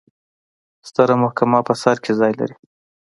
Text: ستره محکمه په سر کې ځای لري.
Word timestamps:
ستره 0.87 1.15
محکمه 1.23 1.59
په 1.67 1.73
سر 1.81 1.95
کې 2.03 2.11
ځای 2.19 2.33
لري. 2.39 2.55